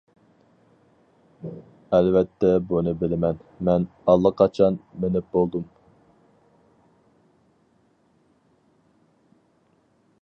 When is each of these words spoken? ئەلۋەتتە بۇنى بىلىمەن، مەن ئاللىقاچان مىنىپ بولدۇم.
ئەلۋەتتە 1.97 2.49
بۇنى 2.71 2.93
بىلىمەن، 3.03 3.43
مەن 3.69 3.85
ئاللىقاچان 4.15 4.81
مىنىپ 5.03 5.29
بولدۇم. 5.37 5.69